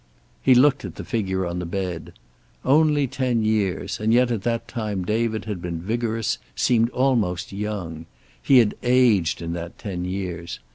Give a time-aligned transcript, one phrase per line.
[0.41, 2.13] He looked at the figure on the bed.
[2.65, 8.07] Only ten years, and yet at that time David had been vigorous, seemed almost young.
[8.41, 10.59] He had aged in that ten years.